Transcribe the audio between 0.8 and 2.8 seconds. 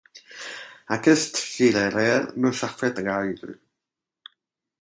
Aquest cirerer no s'ha